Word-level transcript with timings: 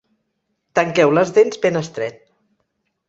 Tanqueu 0.79 1.13
les 1.17 1.33
dents 1.37 1.61
ben 1.67 1.81
estret. 1.83 2.19